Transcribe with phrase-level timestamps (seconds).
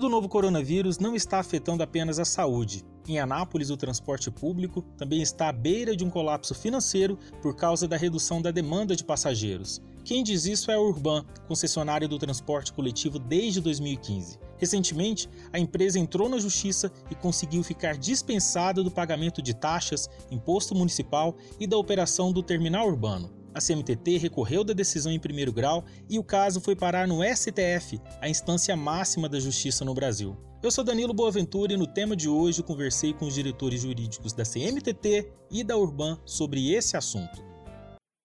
[0.00, 2.82] do novo coronavírus não está afetando apenas a saúde.
[3.06, 7.86] Em Anápolis, o transporte público também está à beira de um colapso financeiro por causa
[7.86, 9.80] da redução da demanda de passageiros.
[10.02, 14.38] Quem diz isso é a Urban, concessionária do transporte coletivo desde 2015.
[14.56, 20.74] Recentemente, a empresa entrou na justiça e conseguiu ficar dispensada do pagamento de taxas, imposto
[20.74, 23.39] municipal e da operação do terminal urbano.
[23.52, 27.98] A CMTT recorreu da decisão em primeiro grau e o caso foi parar no STF,
[28.20, 30.36] a instância máxima da justiça no Brasil.
[30.62, 34.44] Eu sou Danilo Boaventura e no tema de hoje conversei com os diretores jurídicos da
[34.44, 37.42] CMTT e da Urban sobre esse assunto.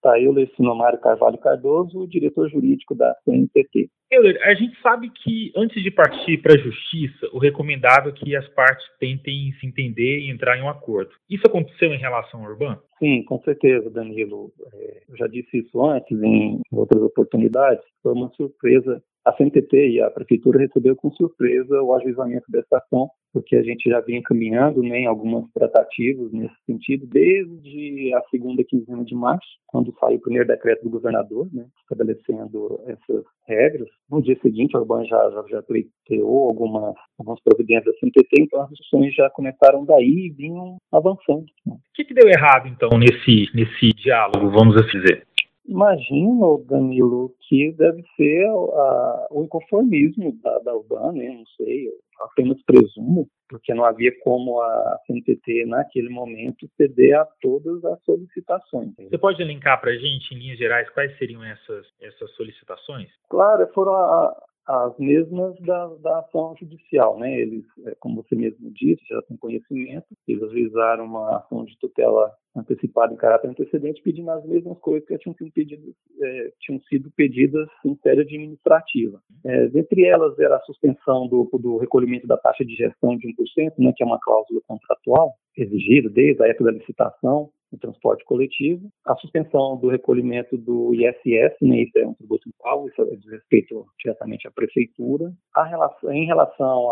[0.01, 3.89] Tá, eu, Lecino Mário Carvalho Cardoso, diretor jurídico da CNTT.
[4.11, 8.35] Euler, a gente sabe que antes de partir para a justiça, o recomendável é que
[8.35, 11.11] as partes tentem se entender e entrar em um acordo.
[11.29, 12.77] Isso aconteceu em relação ao Urban?
[12.99, 14.53] Sim, com certeza, Danilo.
[14.73, 17.83] É, eu já disse isso antes, em outras oportunidades.
[18.03, 23.09] Foi uma surpresa a CNTT e a Prefeitura recebeu com surpresa o ajuizamento dessa ação,
[23.33, 28.63] porque a gente já vinha caminhando né, em algumas tratativas nesse sentido, desde a segunda
[28.63, 33.89] quinzena de março, quando saiu o primeiro decreto do governador, né, estabelecendo essas regras.
[34.09, 38.61] No dia seguinte, a Urban já, já, já pleiteou algumas, algumas providências da CNTT, então
[38.61, 41.45] as discussões já começaram daí e vinham avançando.
[41.65, 41.73] Né.
[41.73, 45.25] O que, que deu errado, então, nesse, nesse diálogo, vamos assim dizer?
[45.67, 51.29] Imagino, Danilo, que deve ser a, o inconformismo da, da Urbana, né?
[51.29, 51.89] não sei,
[52.21, 58.93] apenas presumo, porque não havia como a CNTT, naquele momento, ceder a todas as solicitações.
[58.97, 63.09] Você pode elencar para a gente, em linhas gerais, quais seriam essas, essas solicitações?
[63.29, 67.39] Claro, foram a, as mesmas da, da ação judicial, né?
[67.39, 72.31] Eles, é, como você mesmo disse, já têm conhecimento, eles ajuizaram uma ação de tutela
[72.55, 77.11] antecipada em caráter antecedente, pedindo as mesmas coisas que tinham sido pedidas, é, tinham sido
[77.15, 79.21] pedidas em série administrativa.
[79.43, 83.73] É, dentre elas era a suspensão do, do recolhimento da taxa de gestão de 1%,
[83.77, 89.15] né, que é uma cláusula contratual exigida desde a época da licitação, transporte coletivo, a
[89.15, 93.85] suspensão do recolhimento do ISS, né, isso é um tributo municipal, isso é diz respeito
[93.99, 95.31] diretamente à prefeitura.
[95.55, 96.91] Relação, em relação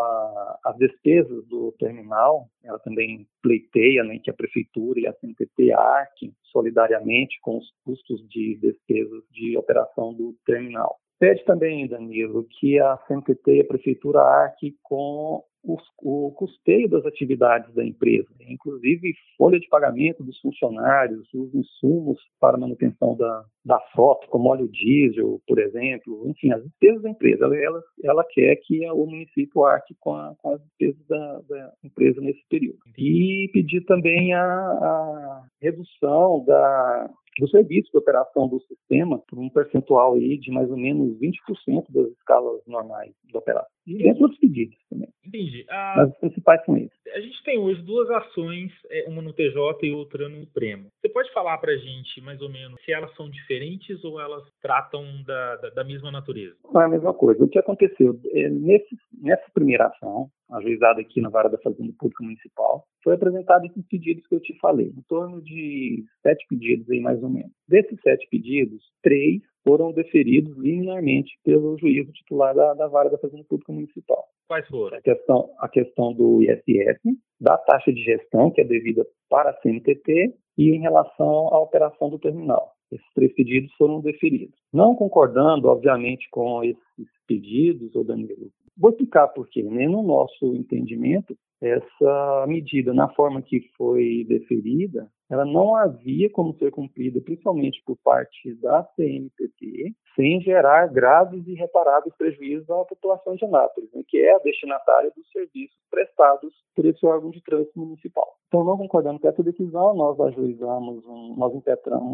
[0.66, 6.34] às despesas do terminal, ela também pleiteia né, que a prefeitura e a CNTT arquem
[6.52, 10.98] solidariamente com os custos de despesas de operação do terminal.
[11.20, 17.74] Pede também, Danilo, que a CNTT e a prefeitura arque com o, custeio das atividades
[17.74, 24.28] da empresa, inclusive folha de pagamento dos funcionários, os insumos para manutenção da, da frota,
[24.28, 27.46] como óleo diesel, por exemplo, enfim, as despesas da empresa.
[27.46, 31.74] Ela, ela, ela quer que o município arque com, a, com as despesas da, da,
[31.84, 32.80] empresa nesse período.
[32.98, 37.10] E pedir também a, a redução da,
[37.40, 41.86] do serviço de operação do sistema por um percentual aí de mais ou menos 20%
[41.90, 43.70] das escalas normais de operação.
[43.86, 45.10] E dentro outros pedidos também.
[45.26, 45.66] Entendi.
[45.70, 45.96] A...
[45.98, 46.92] Mas os principais são esses.
[47.14, 50.90] A gente tem hoje duas ações, é, uma no TJ e outra no Premo.
[51.00, 54.44] Você pode falar para a gente, mais ou menos, se elas são diferentes ou elas
[54.62, 56.56] tratam da, da, da mesma natureza?
[56.72, 57.44] Não é a mesma coisa.
[57.44, 58.20] O que aconteceu?
[58.32, 63.66] É, nesse, nessa primeira ação, ajuizada aqui na Vara da Fazenda Pública Municipal, foi apresentado
[63.66, 67.52] esses pedidos que eu te falei, em torno de sete pedidos aí, mais ou menos.
[67.68, 73.44] Desses sete pedidos, três foram deferidos linearmente pelo juízo titular da, da Vara da Fazenda
[73.46, 74.26] Pública Municipal.
[74.48, 74.98] Quais foram?
[74.98, 77.00] A questão, a questão do ISS,
[77.40, 82.10] da taxa de gestão, que é devida para a CNTT, e em relação à operação
[82.10, 82.74] do terminal.
[82.92, 84.56] Esses três pedidos foram deferidos.
[84.72, 86.84] Não concordando, obviamente, com esses
[87.28, 89.64] pedidos, ou Danilo, vou explicar por quê.
[89.64, 89.88] Né?
[89.88, 96.72] No nosso entendimento, essa medida, na forma que foi deferida, ela não havia como ser
[96.72, 103.46] cumprida, principalmente por parte da CNPP, sem gerar graves e irreparáveis prejuízos à população de
[103.46, 108.28] Anápolis, né, que é a destinatária dos serviços prestados por esse órgão de trânsito municipal.
[108.54, 111.52] Então, não concordando com essa decisão, nós ajuizamos, um, nós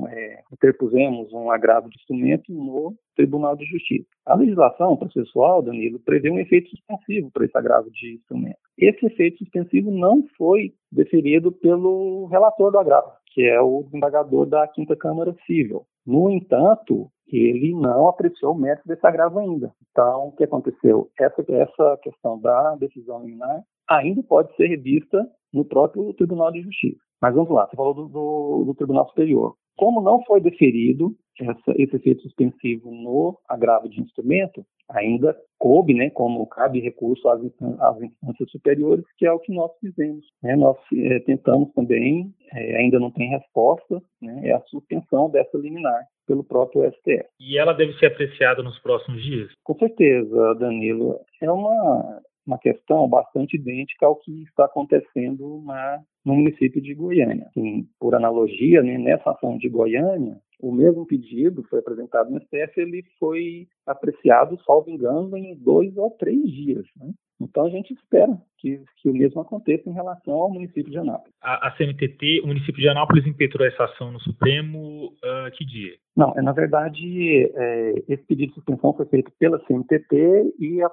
[0.10, 4.08] é, interpusemos um agravo de instrumento no Tribunal de Justiça.
[4.26, 8.56] A legislação processual, Danilo, prevê um efeito suspensivo para esse agravo de instrumento.
[8.78, 14.66] Esse efeito suspensivo não foi deferido pelo relator do agravo, que é o desembargador da
[14.66, 15.86] Quinta Câmara Civil.
[16.08, 19.72] No entanto, ele não apreciou o mérito desse agravo ainda.
[19.92, 21.10] Então, o que aconteceu?
[21.20, 27.00] Essa, essa questão da decisão liminar ainda pode ser revista no próprio Tribunal de Justiça.
[27.22, 29.56] Mas vamos lá, você falou do, do, do Tribunal Superior.
[29.76, 36.10] Como não foi deferido essa, esse efeito suspensivo no agravo de instrumento, ainda coube, né,
[36.10, 37.42] como cabe recurso às,
[37.80, 40.26] às instâncias superiores, que é o que nós fizemos.
[40.42, 40.56] Né?
[40.56, 46.06] Nós é, tentamos também, é, ainda não tem resposta, né, é a suspensão dessa liminar
[46.30, 47.26] pelo próprio STF.
[47.40, 49.50] E ela deve ser apreciada nos próximos dias?
[49.64, 51.20] Com certeza, Danilo.
[51.42, 57.46] É uma uma questão bastante idêntica ao que está acontecendo na, no município de Goiânia.
[57.48, 62.82] Assim, por analogia, né, nessa ação de Goiânia, o mesmo pedido foi apresentado no STF,
[62.82, 66.86] ele foi apreciado, salvo engano, em dois ou três dias.
[66.98, 67.12] Né?
[67.42, 71.34] Então a gente espera que, que, o mesmo aconteça em relação ao município de Anápolis.
[71.42, 75.94] A, a CMTT, o município de Anápolis impetrou essa ação no Supremo uh, que dia?
[76.16, 80.88] Não, é, na verdade, é, esse pedido de suspensão foi feito pela CMTT e a,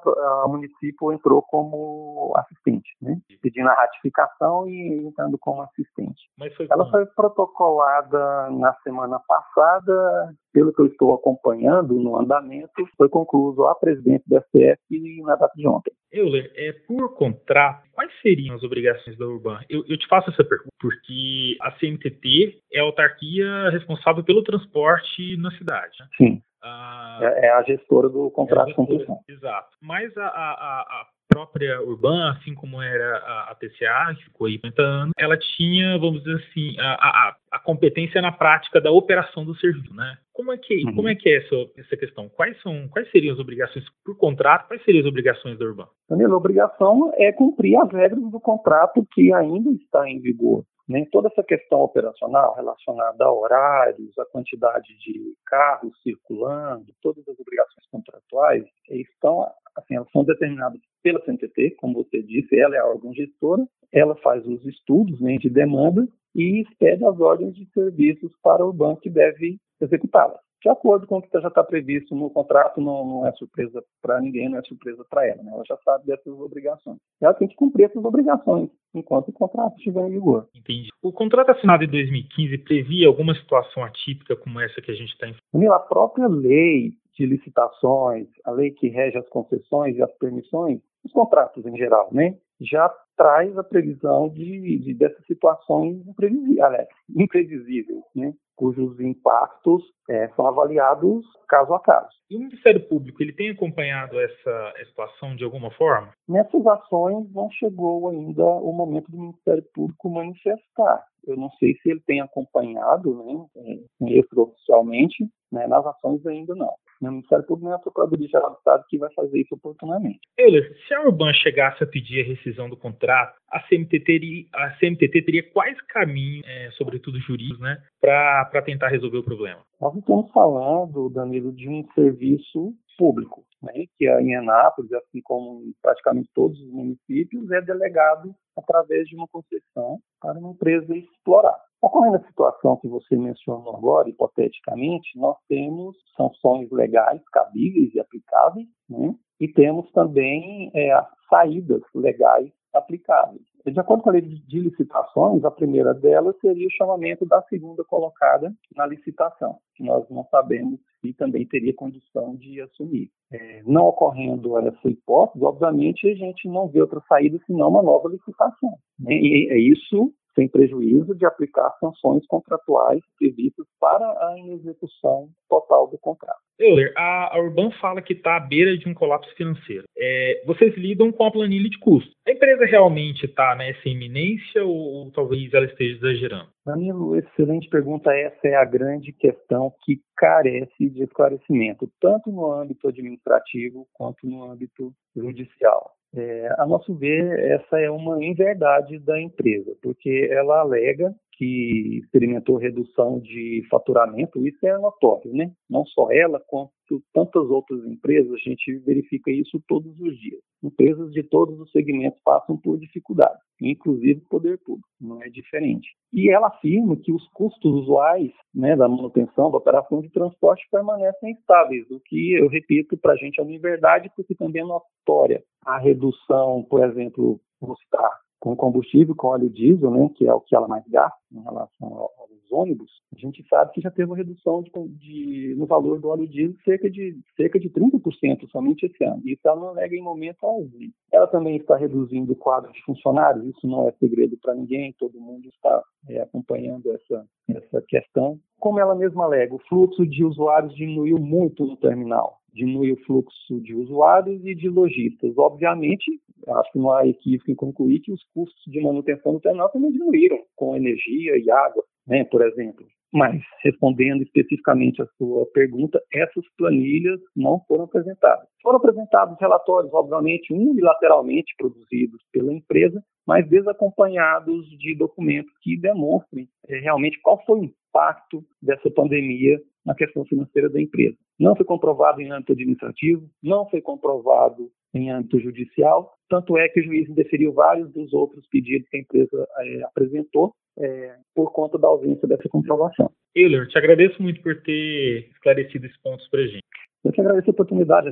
[0.45, 3.19] a município entrou como assistente, né?
[3.43, 6.31] pedindo a ratificação e entrando como assistente.
[6.57, 13.09] Foi Ela foi protocolada na semana passada, pelo que eu estou acompanhando no andamento, foi
[13.09, 15.93] concluído a presidente da STF na data de ontem.
[16.17, 19.61] Euler, é, por contrato, quais seriam as obrigações da Urban?
[19.69, 25.37] Eu, eu, te faço essa pergunta porque a CMTT é a autarquia responsável pelo transporte
[25.37, 25.97] na cidade.
[26.01, 26.07] Né?
[26.17, 26.43] Sim.
[26.63, 29.21] Ah, é, é, a gestora do contrato é de concessão.
[29.29, 29.77] Exato.
[29.81, 34.55] Mas a, a, a própria Urban, assim como era a, a TCA, que ficou aí
[34.55, 39.45] 50 anos, ela tinha, vamos dizer assim, a, a, a competência na prática da operação
[39.45, 40.17] do serviço, né?
[40.33, 40.95] Como é que, uhum.
[40.95, 42.29] como é, que é essa, essa questão?
[42.31, 44.67] Quais, são, quais seriam as obrigações por contrato?
[44.67, 45.87] Quais seriam as obrigações da Urban?
[46.09, 50.65] Danilo, a obrigação é cumprir as regras do contrato que ainda está em vigor.
[50.89, 51.05] Né?
[51.11, 57.87] Toda essa questão operacional relacionada a horários, a quantidade de carros circulando, todas as obrigações
[57.91, 59.43] contratuais estão,
[59.77, 64.15] assim, elas são determinadas pela CNTT, como você disse, ela é a órgão gestora, ela
[64.17, 69.01] faz os estudos né, de demanda e expede as ordens de serviços para o banco
[69.01, 73.27] que deve executá-las de acordo com o que já está previsto no contrato, não, não
[73.27, 75.41] é surpresa para ninguém, não é surpresa para ela.
[75.41, 75.53] Né?
[75.53, 76.99] Ela já sabe dessas obrigações.
[77.21, 80.49] Ela tem que cumprir essas obrigações enquanto o contrato estiver em vigor.
[80.57, 80.89] Entendi.
[81.01, 85.29] O contrato assinado em 2015 previa alguma situação atípica como essa que a gente está
[85.29, 85.73] enfrentando?
[85.73, 91.13] A própria lei de licitações, a lei que rege as concessões e as permissões, os
[91.13, 92.37] contratos em geral, né?
[92.61, 98.33] já traz a previsão de, de dessas situações imprevisíveis, imprevisíveis né?
[98.57, 102.09] cujos impactos é, são avaliados caso a caso.
[102.31, 106.13] E o Ministério Público ele tem acompanhado essa situação de alguma forma?
[106.29, 111.05] Nessas ações não chegou ainda o momento do Ministério Público manifestar.
[111.27, 116.73] Eu não sei se ele tem acompanhado, né, extraoficialmente, né, nas ações ainda não.
[117.01, 120.21] O Ministério Público não é a Procuradoria-Geral do Estado que vai fazer isso oportunamente.
[120.39, 124.71] Euler, se a Urban chegasse a pedir a rescisão do contrato, a CMT teria, a
[124.79, 129.63] CMTT teria quais caminhos, é, sobretudo jurídicos, né, para tentar resolver o problema?
[129.81, 135.63] Nós estamos falando, Danilo, de um serviço público, né, que é em Anápolis, assim como
[135.63, 141.59] em praticamente todos os municípios, é delegado através de uma concessão para uma empresa explorar.
[141.83, 148.67] Ocorrendo a situação que você mencionou agora, hipoteticamente, nós temos sanções legais cabíveis e aplicáveis,
[148.89, 149.15] né?
[149.39, 150.99] e temos também é,
[151.29, 153.43] saídas legais aplicáveis.
[153.65, 157.83] De acordo com a lei de licitações, a primeira delas seria o chamamento da segunda
[157.85, 163.11] colocada na licitação, que nós não sabemos se também teria condição de assumir.
[163.33, 168.09] É, não ocorrendo essa hipótese, obviamente a gente não vê outra saída senão uma nova
[168.09, 168.75] licitação.
[169.01, 169.15] Né?
[169.15, 175.99] E é isso sem prejuízo de aplicar sanções contratuais previstas para a inexecução total do
[175.99, 176.39] contrato.
[176.59, 179.85] Euler, a, Urban fala que está à beira de um colapso financeiro.
[179.97, 182.13] É, vocês lidam com a planilha de custos.
[182.27, 186.49] A empresa realmente está nessa iminência ou, ou, talvez ela esteja exagerando?
[186.65, 188.13] Danilo, excelente pergunta.
[188.13, 194.45] Essa é a grande questão que carece de esclarecimento, tanto no âmbito administrativo quanto no
[194.45, 195.96] âmbito judicial.
[196.17, 202.57] É, a nosso ver, essa é uma inverdade da empresa, porque ela alega que experimentou
[202.57, 205.53] redução de faturamento, isso é notório, né?
[205.69, 206.73] Não só ela, quanto
[207.13, 210.41] tantas outras empresas, a gente verifica isso todos os dias.
[210.63, 215.89] Empresas de todos os segmentos passam por dificuldades, inclusive o poder público, não é diferente.
[216.13, 221.33] E ela afirma que os custos usuais né, da manutenção, da operação de transporte permanecem
[221.33, 225.43] estáveis, o que, eu repito, para a gente é uma verdade, porque também é notória
[225.67, 230.41] a redução, por exemplo, vou citar com combustível, com óleo diesel, né, que é o
[230.41, 232.11] que ela mais gasta em relação
[232.47, 236.09] aos ônibus, a gente sabe que já teve uma redução de, de, no valor do
[236.09, 239.23] óleo diesel cerca de cerca de 30% somente esse ano.
[239.25, 240.69] Isso ela não nega em momento algum.
[241.13, 245.21] Ela também está reduzindo o quadro de funcionários, isso não é segredo para ninguém, todo
[245.21, 248.39] mundo está é, acompanhando essa, essa questão.
[248.59, 252.39] Como ela mesma alega, o fluxo de usuários diminuiu muito no terminal.
[252.53, 255.37] diminui o fluxo de usuários e de lojistas.
[255.37, 259.69] Obviamente, acho que não há equívoco em concluir que os custos de manutenção do terminal
[259.71, 262.87] também diminuíram com energia e água, né, por exemplo.
[263.13, 268.47] Mas, respondendo especificamente a sua pergunta, essas planilhas não foram apresentadas.
[268.63, 276.79] Foram apresentados relatórios, obviamente, unilateralmente produzidos pela empresa, mas desacompanhados de documentos que demonstrem é,
[276.81, 281.17] realmente qual foi o impacto dessa pandemia na questão financeira da empresa.
[281.39, 286.81] Não foi comprovado em âmbito administrativo, não foi comprovado em âmbito judicial, tanto é que
[286.81, 291.79] o juiz indeferiu vários dos outros pedidos que a empresa é, apresentou é, por conta
[291.79, 293.11] da ausência dessa comprovação.
[293.35, 296.65] Euler, te agradeço muito por ter esclarecido esses pontos para a gente.
[297.05, 298.11] Eu te agradeço a oportunidade,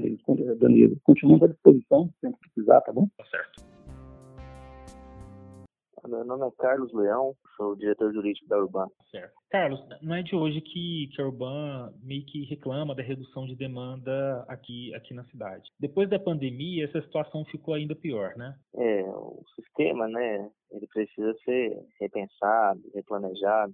[0.59, 0.97] Danilo.
[1.03, 3.09] Continuamos à disposição, sempre precisar, tá bom?
[3.17, 3.74] Tá certo.
[6.07, 8.89] Meu nome é Carlos Leão, sou diretor jurídico da Urban.
[9.11, 9.33] Certo.
[9.51, 13.55] Carlos, não é de hoje que, que a Urban meio que reclama da redução de
[13.55, 15.71] demanda aqui, aqui na cidade.
[15.79, 18.55] Depois da pandemia, essa situação ficou ainda pior, né?
[18.75, 23.73] É, o sistema, né, ele precisa ser repensado, replanejado,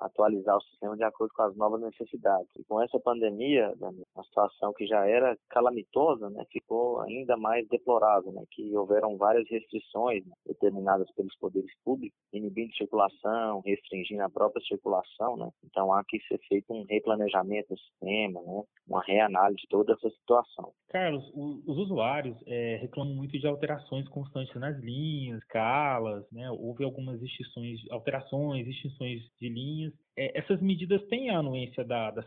[0.00, 2.48] atualizar o sistema de acordo com as novas necessidades.
[2.58, 3.72] E com essa pandemia,
[4.16, 9.48] a situação que já era calamitosa, né, ficou ainda mais deplorável, né, que houveram várias
[9.48, 15.48] restrições né, determinadas pelos poderes públicos, inibindo circulação, restringindo a própria circulação, né.
[15.64, 20.10] Então há que ser feito um replanejamento do sistema, né, uma reanálise de toda essa
[20.10, 20.72] situação.
[20.88, 26.50] Carlos, os usuários é, reclamam muito de alterações constantes nas linhas, escalas, né?
[26.50, 29.92] Houve algumas extinções, alterações, extinções de linhas.
[30.18, 32.22] É, essas medidas têm a anuência da, da?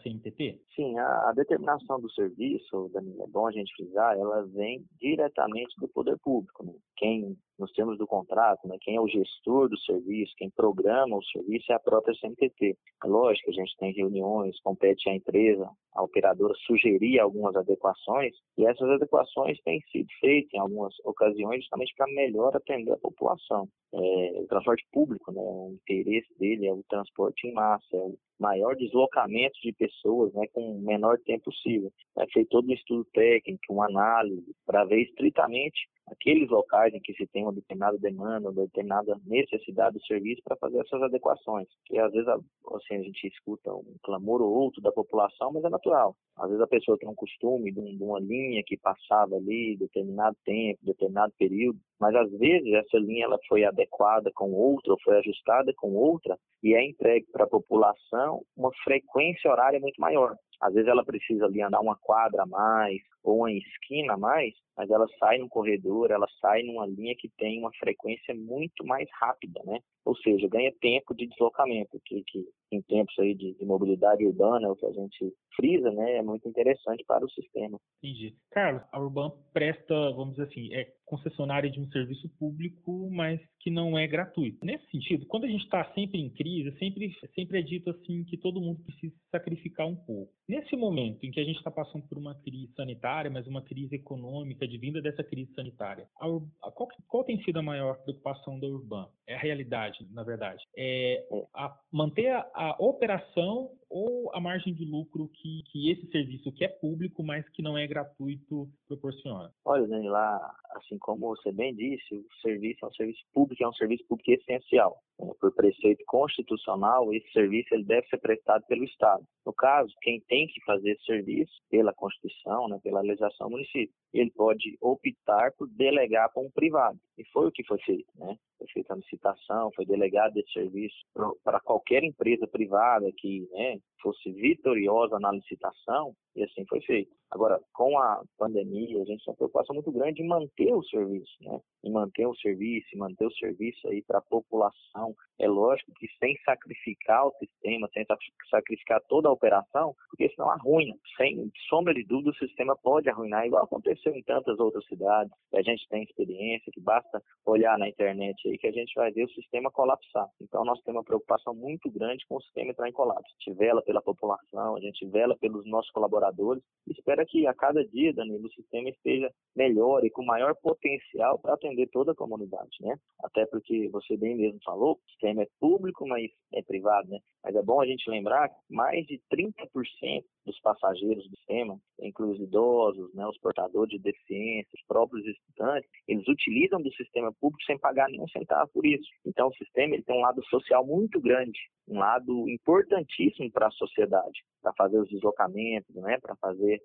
[0.75, 5.75] Sim, a, a, determinação do serviço, Danilo, é bom a gente frisar, ela vem diretamente
[5.79, 6.65] do poder público.
[6.65, 6.73] Né?
[6.97, 11.23] Quem, nos termos do contrato, né, quem é o gestor do serviço, quem programa o
[11.23, 12.77] serviço é a própria CNTT.
[13.03, 18.65] É lógico, a gente tem reuniões, compete à empresa, a operadora sugerir algumas adequações, e
[18.65, 23.67] essas adequações têm sido feitas em algumas ocasiões justamente para melhor atender a população.
[23.93, 23.97] É,
[24.41, 28.75] o transporte público, né, o interesse dele é o transporte em massa, é o maior
[28.75, 31.91] deslocamento de pessoas né, com o menor tempo possível.
[32.17, 37.13] É feito todo um estudo técnico, uma análise, para ver estritamente aqueles locais em que
[37.13, 41.67] se tem uma determinada demanda, uma determinada necessidade do serviço para fazer essas adequações.
[41.85, 45.69] Que às vezes assim, a gente escuta um clamor ou outro da população, mas é
[45.69, 46.15] natural.
[46.37, 50.79] Às vezes a pessoa tem um costume de, uma linha que passava ali determinado tempo,
[50.83, 55.73] determinado período, mas às vezes essa linha ela foi adequada com outra, ou foi ajustada
[55.75, 60.35] com outra, e é entregue para a população uma frequência horária muito maior.
[60.61, 64.53] Às vezes ela precisa ali andar uma quadra a mais ou uma esquina a mais,
[64.75, 69.07] mas ela sai no corredor, ela sai numa linha que tem uma frequência muito mais
[69.19, 69.79] rápida, né?
[70.05, 74.67] Ou seja, ganha tempo de deslocamento, que, que em tempos aí de, de mobilidade urbana,
[74.67, 77.79] é o que a gente frisa, né, é muito interessante para o sistema.
[78.01, 78.35] Entendi.
[78.51, 83.71] Carlos, a Urban presta, vamos dizer assim, é concessionária de um serviço público, mas que
[83.71, 84.63] não é gratuito.
[84.63, 88.37] Nesse sentido, quando a gente está sempre em crise, sempre, sempre é dito assim que
[88.37, 90.31] todo mundo precisa sacrificar um pouco.
[90.47, 93.95] Nesse momento em que a gente está passando por uma crise sanitária, mas uma crise
[93.95, 98.59] econômica, de vinda dessa crise sanitária, a, a, qual, qual, tem sido a maior preocupação
[98.59, 99.07] da Urban?
[99.27, 100.63] É a realidade, na verdade.
[100.77, 101.25] É
[101.55, 106.63] a, manter a, a operação ou a margem de lucro que, que esse serviço que
[106.63, 109.51] é público, mas que não é gratuito, proporciona?
[109.65, 113.67] Olha, Dani, lá, assim como você bem disse, o serviço é um serviço público, é
[113.67, 114.97] um serviço público essencial.
[115.17, 119.23] Por preceito constitucional, esse serviço ele deve ser prestado pelo Estado.
[119.45, 123.93] No caso, quem tem que fazer esse serviço, pela Constituição, né, pela legislação do município,
[124.13, 126.97] ele pode optar por delegar para um privado.
[127.17, 128.07] E foi o que foi feito.
[128.15, 128.37] Né?
[128.57, 130.95] Foi feita a licitação, foi delegado esse serviço
[131.43, 137.11] para qualquer empresa privada que né, fosse vitoriosa na licitação, e assim foi feito.
[137.31, 141.31] Agora, com a pandemia, a gente tem uma preocupação muito grande em manter o serviço,
[141.41, 141.59] né?
[141.83, 145.13] Em manter o serviço, manter o serviço aí para a população.
[145.37, 148.03] É lógico que sem sacrificar o sistema, sem
[148.49, 150.95] sacrificar toda a operação, porque senão arruina.
[151.17, 155.31] Sem sombra de dúvida, o sistema pode arruinar, igual aconteceu em tantas outras cidades.
[155.53, 159.25] A gente tem experiência, que basta olhar na internet aí que a gente vai ver
[159.25, 160.27] o sistema colapsar.
[160.41, 163.23] Então, nós temos uma preocupação muito grande com o sistema entrar em colapso.
[163.27, 166.63] A gente vela pela população, a gente vela pelos nossos colaboradores.
[166.87, 171.53] Espera que a cada dia, Danilo, o sistema esteja melhor e com maior potencial para
[171.53, 172.95] atender toda a comunidade, né?
[173.23, 177.19] Até porque você bem mesmo falou, o sistema é público, mas é privado, né?
[177.43, 181.79] Mas é bom a gente lembrar que mais de 30% dos passageiros do sistema,
[182.19, 187.63] os idosos, né, os portadores de deficiência, os próprios estudantes, eles utilizam do sistema público
[187.65, 189.07] sem pagar nenhum centavo por isso.
[189.25, 193.71] Então, o sistema ele tem um lado social muito grande, um lado importantíssimo para a
[193.71, 196.81] sociedade, para fazer os deslocamentos, né, para fazer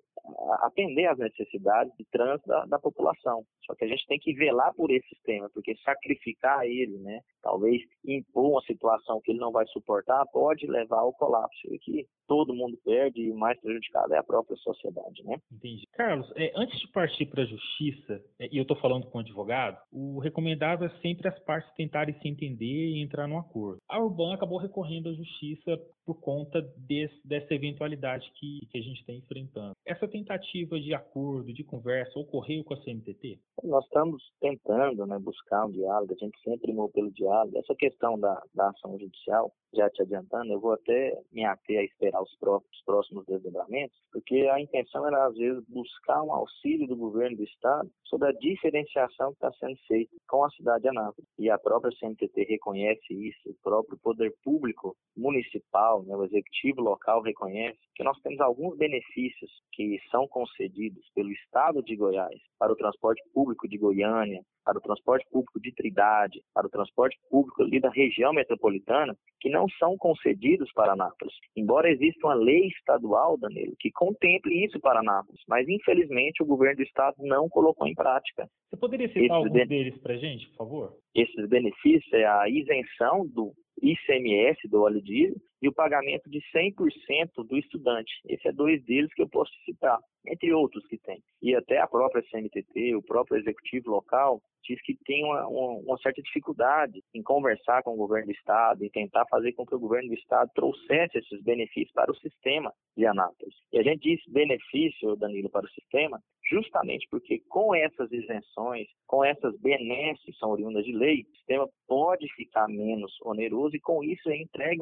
[0.61, 3.43] atender às necessidades de trânsito da, da, população.
[3.65, 7.81] Só que a gente tem que velar por esse sistema, porque sacrificar ele, né, talvez
[8.03, 12.55] impor uma situação que ele não vai suportar, pode levar ao colapso e que todo
[12.55, 15.37] mundo perde e o mais prejudicado é a própria sociedade, né?
[15.51, 15.87] Entendi.
[15.93, 19.21] Carlos, é, antes de partir para a justiça, é, e eu estou falando com o
[19.21, 23.79] advogado, o recomendável é sempre as partes tentarem se entender e entrar num acordo.
[23.89, 28.99] A Urban acabou recorrendo à justiça por conta desse, dessa eventualidade que, que a gente
[28.99, 29.73] está enfrentando.
[29.85, 33.39] Essa tentativa de acordo, de conversa, ocorreu com a CNTT?
[33.63, 37.57] Nós estamos tentando né, buscar um diálogo, a gente sempre imou pelo diálogo.
[37.57, 41.83] Essa questão da, da ação judicial, já te adiantando, eu vou até me ater a
[41.83, 46.95] esperar os próximos, próximos desdobramentos, porque a intenção era, às vezes, buscar um auxílio do
[46.95, 51.29] governo do Estado sobre a diferenciação que está sendo feita com a cidade de Anápolis.
[51.37, 57.21] E a própria CNTT reconhece isso, o próprio poder público municipal, né, o executivo local
[57.21, 62.75] reconhece que nós temos alguns benefícios que são concedidos pelo Estado de Goiás para o
[62.75, 67.79] transporte público de Goiânia, para o transporte público de Trindade, para o transporte público ali
[67.79, 71.35] da região metropolitana, que não são concedidos para Anápolis.
[71.55, 76.77] Embora exista uma lei estadual, Danilo, que contemple isso para Anápolis, mas infelizmente o governo
[76.77, 78.49] do estado não colocou em prática.
[78.69, 79.67] Você poderia citar Esses alguns ben...
[79.67, 80.97] deles para a gente, por favor?
[81.13, 87.45] Esses benefícios é a isenção do ICMS do óleo diesel e o pagamento de 100%
[87.47, 88.11] do estudante.
[88.27, 91.21] Esse é dois deles que eu posso citar, entre outros que tem.
[91.41, 95.97] E até a própria CNTT, o próprio executivo local, diz que tem uma, uma, uma,
[95.99, 99.79] certa dificuldade em conversar com o governo do Estado e tentar fazer com que o
[99.79, 103.55] governo do Estado trouxesse esses benefícios para o sistema de Anápolis.
[103.71, 109.23] E a gente diz benefício, Danilo, para o sistema, justamente porque com essas isenções, com
[109.23, 114.03] essas benesses que são oriundas de lei, o sistema pode ficar menos oneroso e com
[114.03, 114.81] isso é entregue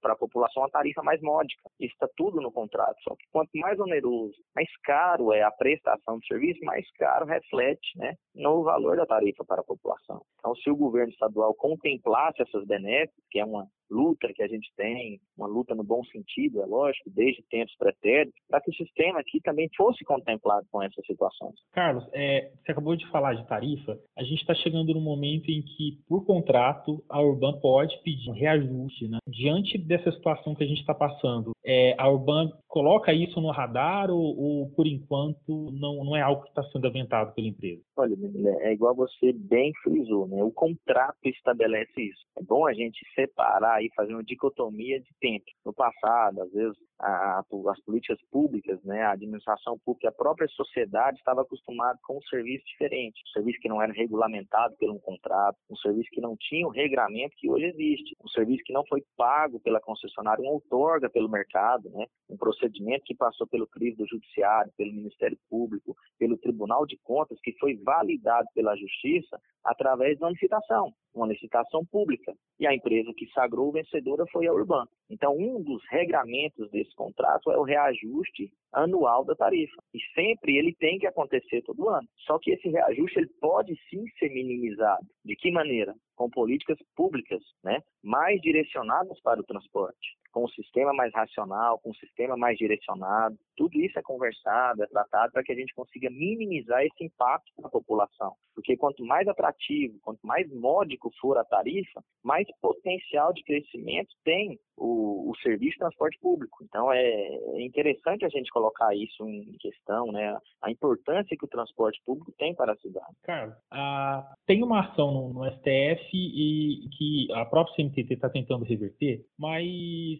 [0.00, 1.62] para a população uma tarifa mais módica.
[1.78, 6.18] Isso está tudo no contrato, só que quanto mais oneroso, mais caro é a prestação
[6.18, 10.22] do serviço, mais caro reflete né, no valor da tarifa para a população.
[10.38, 14.70] Então, se o governo estadual contemplasse essas benesses, que é uma luta que a gente
[14.76, 19.20] tem, uma luta no bom sentido, é lógico, desde tempos pretéritos, para que o sistema
[19.20, 21.54] aqui também fosse contemplado com essas situações.
[21.72, 25.62] Carlos, é, você acabou de falar de tarifa, a gente está chegando no momento em
[25.62, 29.08] que, por contrato, a Urban pode pedir um reajuste.
[29.08, 29.18] Né?
[29.26, 34.10] Diante dessa situação que a gente está passando, é, a Urban coloca isso no radar
[34.10, 37.82] ou, ou por enquanto, não, não é algo que está sendo aventado pela empresa?
[37.96, 38.14] Olha,
[38.60, 40.42] é igual você bem frisou, né?
[40.42, 42.20] o contrato estabelece isso.
[42.38, 45.46] É bom a gente separar aí fazer uma dicotomia de tempo.
[45.64, 51.18] No passado, às vezes, a, as políticas públicas, né, a administração pública, a própria sociedade
[51.18, 55.56] estava acostumada com um serviço diferente, um serviço que não era regulamentado por um contrato,
[55.70, 59.02] um serviço que não tinha o regramento que hoje existe, um serviço que não foi
[59.16, 64.06] pago pela concessionária, um outorga pelo mercado, né, um procedimento que passou pelo crivo do
[64.06, 70.24] judiciário, pelo Ministério Público, pelo Tribunal de Contas, que foi validado pela Justiça através de
[70.24, 72.34] uma licitação, uma licitação pública.
[72.58, 74.86] E a empresa que sagrou vencedora foi a Urban.
[75.08, 79.82] Então, um dos regramentos desse contrato é o reajuste anual da tarifa.
[79.92, 82.08] E sempre ele tem que acontecer todo ano.
[82.26, 85.06] Só que esse reajuste ele pode sim ser minimizado.
[85.24, 85.94] De que maneira?
[86.14, 91.90] Com políticas públicas, né, mais direcionadas para o transporte com um sistema mais racional, com
[91.90, 93.36] um sistema mais direcionado.
[93.56, 97.68] Tudo isso é conversado, é tratado para que a gente consiga minimizar esse impacto na
[97.68, 98.34] população.
[98.54, 104.58] Porque quanto mais atrativo, quanto mais módico for a tarifa, mais potencial de crescimento tem
[104.80, 106.64] o, o serviço de transporte público.
[106.64, 110.36] Então é, é interessante a gente colocar isso em questão, né?
[110.62, 113.14] A importância que o transporte público tem para a cidade.
[113.22, 118.64] Carlos, ah, tem uma ação no, no, STF e que a própria CNTT está tentando
[118.64, 119.66] reverter, mas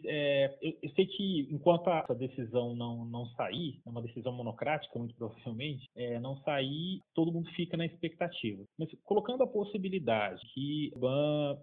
[0.05, 4.99] é, eu, eu, sei que enquanto essa decisão não, não sair, é uma decisão monocrática,
[4.99, 8.63] muito provavelmente, é, não sair, todo mundo fica na expectativa.
[8.79, 10.93] Mas colocando a possibilidade que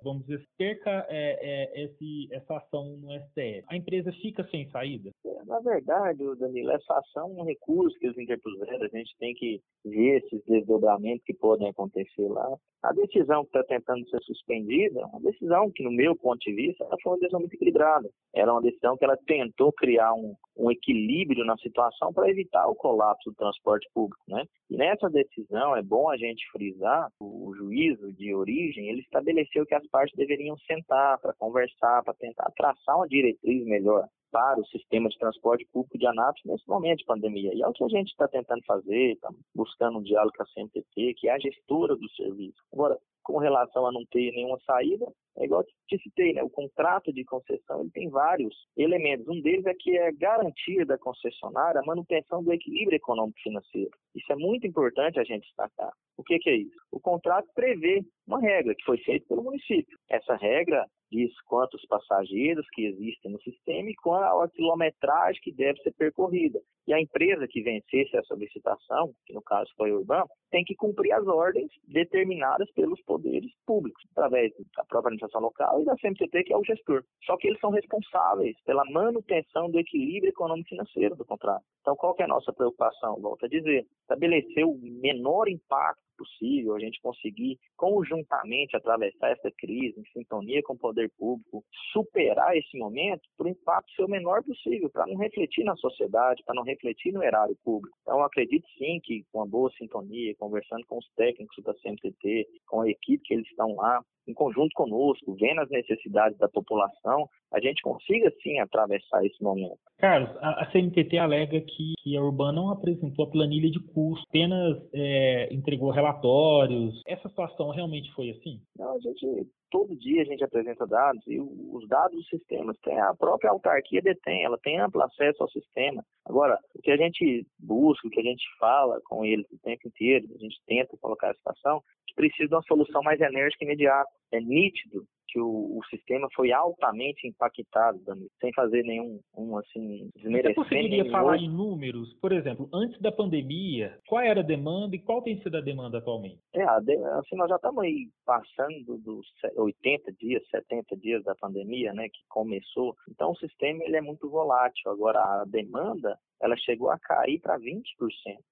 [0.04, 5.12] vamos dizer, perca é, é, esse, essa ação no STF, a empresa fica sem saída?
[5.46, 9.62] Na verdade, Danilo, essa ação é um recurso que eles interpuseram, a gente tem que
[9.86, 12.58] ver esses desdobramentos que podem acontecer lá.
[12.84, 16.54] A decisão que está tentando ser suspendida é uma decisão que, no meu ponto de
[16.54, 18.10] vista, ela foi uma decisão muito equilibrada.
[18.34, 22.76] Era uma decisão que ela tentou criar um, um equilíbrio na situação para evitar o
[22.76, 24.44] colapso do transporte público, né?
[24.70, 29.76] E nessa decisão é bom a gente frisar o, juízo de origem, ele estabeleceu que
[29.76, 34.08] as partes deveriam sentar para conversar, para tentar traçar uma diretriz melhor.
[34.32, 37.54] Para o sistema de transporte público de Anápolis nesse momento de pandemia.
[37.54, 40.46] E é o que a gente está tentando fazer, estamos buscando um diálogo com a
[40.48, 42.58] CMTT, que é a gestora do serviço.
[42.74, 45.06] Agora, com relação a não ter nenhuma saída,
[45.38, 46.42] é igual te citei, né?
[46.42, 49.28] O contrato de concessão ele tem vários elementos.
[49.28, 53.92] Um deles é que é garantia da concessionária a manutenção do equilíbrio econômico financeiro.
[54.16, 55.92] Isso é muito importante a gente destacar.
[56.18, 56.76] O que, que é isso?
[56.90, 59.98] O contrato prevê uma regra que foi feita pelo município.
[60.10, 65.80] Essa regra diz quantos passageiros que existem no sistema e qual a quilometragem que deve
[65.82, 66.60] ser percorrida.
[66.88, 70.74] E a empresa que vencesse essa solicitação, que no caso foi o Urban, tem que
[70.74, 76.46] cumprir as ordens determinadas pelos poderes públicos, através da própria administração local e da CMTT,
[76.46, 77.04] que é o gestor.
[77.26, 81.64] Só que eles são responsáveis pela manutenção do equilíbrio econômico financeiro do contrato.
[81.82, 83.20] Então, qual que é a nossa preocupação?
[83.20, 90.00] Volto a dizer, estabelecer o menor impacto possível, a gente conseguir conjuntamente atravessar essa crise
[90.00, 94.44] em sintonia com o poder público, superar esse momento para o impacto ser o menor
[94.44, 97.96] possível, para não refletir na sociedade, para não refletir no erário público.
[98.02, 102.82] Então, acredito sim que com uma boa sintonia, conversando com os técnicos da CMTT, com
[102.82, 107.60] a equipe que eles estão lá, em conjunto conosco, vendo as necessidades da população, a
[107.62, 109.78] gente consiga sim atravessar esse momento.
[109.98, 114.78] Carlos, a, a CNTT alega que, a Urban não apresentou a planilha de custo, apenas
[114.94, 117.02] é, entregou relatórios.
[117.06, 118.62] Essa situação realmente foi assim?
[118.78, 122.98] Não, a gente todo dia a gente apresenta dados e os dados dos sistemas tem
[123.00, 126.04] a própria autarquia detém, ela tem amplo acesso ao sistema.
[126.26, 129.88] Agora, o que a gente busca, o que a gente fala com eles o tempo
[129.88, 133.68] inteiro, a gente tenta colocar a situação, que precisa de uma solução mais enérgica e
[133.68, 134.10] imediata.
[134.32, 140.10] É nítido que o, o, sistema foi altamente impactado, Danilo, sem fazer nenhum um, assim,
[140.16, 140.62] desmerecimento.
[140.62, 142.14] Você conseguiria falar em números?
[142.22, 145.98] Por exemplo, antes da pandemia, qual era a demanda e qual tem sido a demanda
[145.98, 146.40] atualmente?
[146.54, 152.08] É, assim, nós já estamos aí passando dos 80 dias, 70 dias da pandemia, né,
[152.10, 152.96] que começou.
[153.10, 154.92] Então, o sistema ele é muito volátil.
[154.92, 157.84] Agora, a demanda ela chegou a cair para 20%.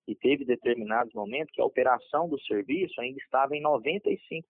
[0.08, 4.44] E teve determinados momentos que a operação do serviço ainda estava em 95%.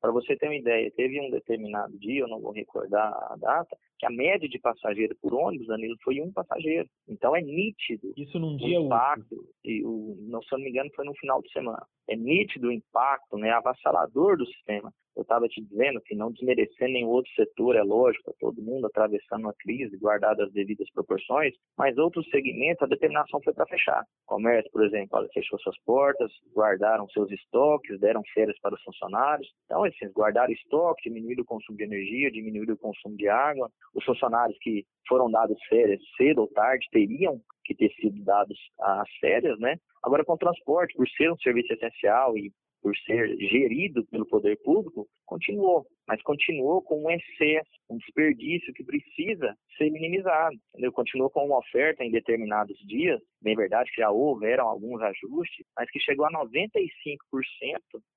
[0.00, 1.51] Para você ter uma ideia, teve um determinado
[1.98, 5.96] dia, eu não vou recordar a data, que a média de passageiro por ônibus, Danilo,
[6.02, 6.88] foi um passageiro.
[7.08, 8.12] Então é nítido.
[8.16, 11.14] Isso num dia o impacto, e o, não, se eu não me engano, foi no
[11.14, 11.86] final de semana.
[12.12, 14.92] É nítido o impacto, né, avassalador do sistema.
[15.16, 18.86] Eu estava te dizendo que não desmerecendo nenhum outro setor, é lógico, tá todo mundo
[18.86, 24.04] atravessando uma crise, guardado as devidas proporções, mas outros segmentos a determinação foi para fechar.
[24.26, 29.48] Comércio, por exemplo, fechou suas portas, guardaram seus estoques, deram férias para os funcionários.
[29.64, 33.70] Então, esses guardaram estoque, diminuíram o consumo de energia, diminuíram o consumo de água.
[33.94, 39.08] Os funcionários que foram dados férias cedo ou tarde teriam que ter sido dados às
[39.20, 39.76] férias, né?
[40.02, 44.58] Agora, com o transporte, por ser um serviço essencial e por ser gerido pelo poder
[44.62, 50.56] público, continuou, mas continuou com um excesso, um desperdício que precisa ser minimizado.
[50.70, 50.92] Entendeu?
[50.92, 55.90] Continuou com uma oferta em determinados dias, bem verdade que já houveram alguns ajustes, mas
[55.90, 56.76] que chegou a 95%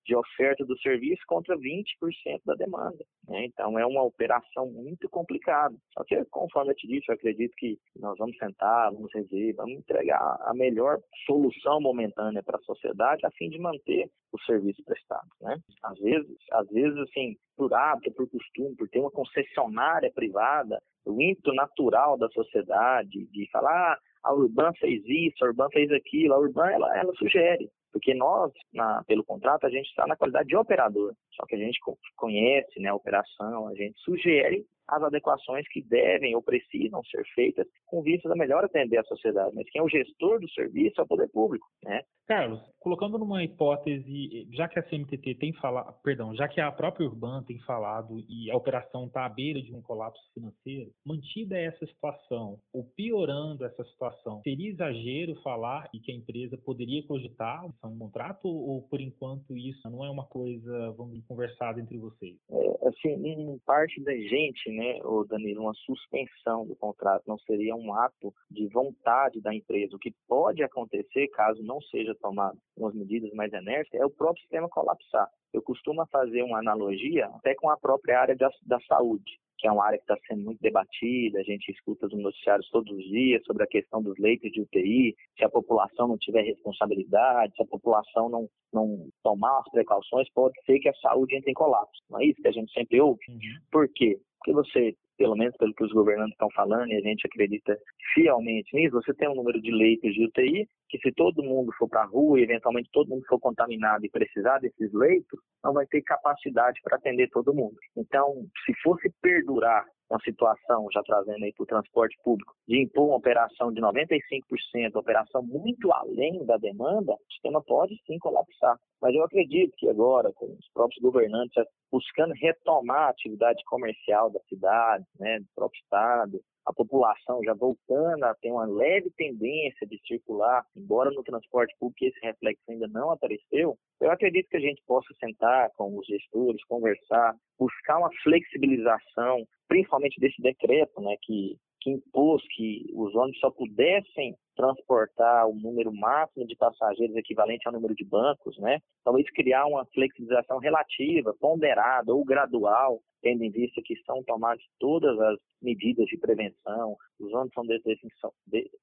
[0.06, 3.04] de oferta do serviço contra 20% da demanda.
[3.28, 3.45] Né?
[3.45, 5.75] Então é uma operação muito complicada.
[5.93, 9.80] Só que, conforme eu te disse, eu acredito que nós vamos sentar, vamos rever, vamos
[9.80, 15.28] entregar a melhor solução momentânea para a sociedade a fim de manter o serviço prestado.
[15.41, 15.58] Né?
[15.84, 21.21] Às vezes, às vezes assim, por hábito, por costume, por ter uma concessionária privada, o
[21.21, 26.33] ímpeto natural da sociedade de falar ah, a Urban fez isso, a Urban fez aquilo,
[26.33, 30.49] a Urban ela, ela sugere, porque nós, na, pelo contrato, a gente está na qualidade
[30.49, 31.79] de operador, só que a gente
[32.17, 37.67] conhece né, a operação, a gente sugere as adequações que devem ou precisam ser feitas
[37.86, 39.55] com vista a melhor atender a sociedade.
[39.55, 42.01] Mas quem é o gestor do serviço é o poder público, né?
[42.27, 47.08] Carlos, colocando numa hipótese, já que a CMTT tem falado, perdão, já que a própria
[47.08, 51.86] Urban tem falado e a operação está à beira de um colapso financeiro, mantida essa
[51.86, 57.97] situação ou piorando essa situação, seria exagero falar e que a empresa poderia cogitar um
[57.97, 62.37] contrato ou por enquanto isso não é uma coisa, vamos conversar entre vocês?
[62.49, 67.75] É, assim, em parte da gente, né, o Danilo, uma suspensão do contrato não seria
[67.75, 69.95] um ato de vontade da empresa.
[69.95, 74.41] O que pode acontecer, caso não seja tomado umas medidas mais enérgicas, é o próprio
[74.41, 75.29] sistema colapsar.
[75.53, 79.71] Eu costumo fazer uma analogia até com a própria área da, da saúde que é
[79.71, 83.43] uma área que está sendo muito debatida, a gente escuta os noticiários todos os dias
[83.45, 87.67] sobre a questão dos leitos de UTI, se a população não tiver responsabilidade, se a
[87.67, 92.01] população não, não tomar as precauções, pode ser que a saúde entre em colapso.
[92.09, 93.21] Não é isso que a gente sempre ouve?
[93.29, 93.39] Uhum.
[93.71, 94.19] Por quê?
[94.39, 97.78] Porque você pelo menos pelo que os governantes estão falando, e a gente acredita
[98.13, 101.89] fielmente nisso, você tem um número de leitos de UTI que se todo mundo for
[101.89, 105.86] para a rua e eventualmente todo mundo for contaminado e precisar desses leitos, não vai
[105.88, 107.75] ter capacidade para atender todo mundo.
[107.97, 113.07] Então, se fosse perdurar uma situação, já trazendo aí para o transporte público, de impor
[113.07, 118.77] uma operação de 95%, operação muito além da demanda, o sistema pode sim colapsar.
[119.01, 124.39] Mas eu acredito que agora, com os próprios governantes buscando retomar a atividade comercial da
[124.49, 129.99] cidade, né, do próprio Estado, a população já voltando a ter uma leve tendência de
[130.05, 134.81] circular, embora no transporte público esse reflexo ainda não apareceu, eu acredito que a gente
[134.87, 141.91] possa sentar com os gestores, conversar, buscar uma flexibilização, principalmente desse decreto, né, que, que
[141.91, 147.93] impôs que os ônibus só pudessem transportar o número máximo de passageiros equivalente ao número
[147.93, 148.79] de bancos, né?
[149.03, 155.19] Talvez criar uma flexibilização relativa, ponderada ou gradual, tendo em vista que são tomadas todas
[155.19, 158.31] as medidas de prevenção, os ônibus são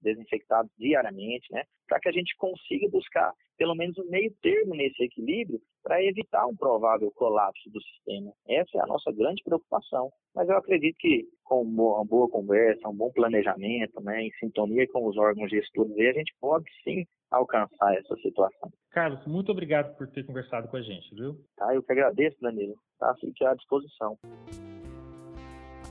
[0.01, 1.65] desinfectados diariamente, né?
[1.89, 6.47] Para que a gente consiga buscar pelo menos um meio termo nesse equilíbrio para evitar
[6.47, 8.33] um provável colapso do sistema.
[8.49, 10.11] Essa é a nossa grande preocupação.
[10.35, 15.07] Mas eu acredito que com uma boa conversa, um bom planejamento, né, em sintonia com
[15.07, 18.73] os órgãos gestores, a gente pode sim alcançar essa situação.
[18.91, 21.37] Carlos, muito obrigado por ter conversado com a gente, viu?
[21.57, 22.75] Tá, eu que agradeço, Danilo.
[22.99, 24.17] Tá, fique à disposição.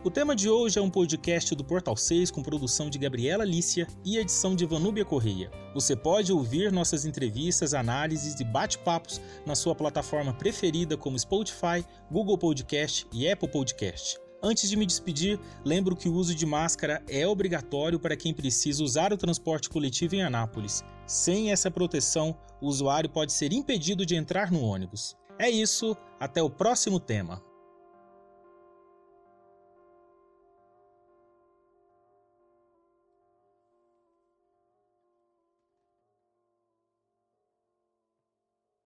[0.04, 3.86] O tema de hoje é um podcast do Portal 6 com produção de Gabriela Lícia
[4.04, 5.52] e edição de Vanúbia Correia.
[5.76, 12.40] Você pode ouvir nossas entrevistas, análises e bate-papos na sua plataforma preferida como Spotify, Google
[12.40, 14.31] Podcast e Apple Podcast.
[14.44, 18.84] Antes de me despedir, lembro que o uso de máscara é obrigatório para quem precisa
[18.84, 20.84] usar o transporte coletivo em Anápolis.
[21.06, 25.16] Sem essa proteção, o usuário pode ser impedido de entrar no ônibus.
[25.38, 27.40] É isso, até o próximo tema.